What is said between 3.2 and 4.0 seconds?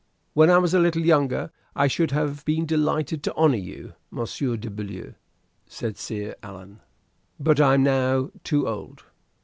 to honor you,